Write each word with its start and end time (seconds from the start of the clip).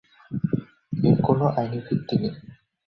এর 0.93 1.17
কোনো 1.21 1.45
আইনি 1.57 1.79
ভিত্তি 1.87 2.15
নেই। 2.21 2.33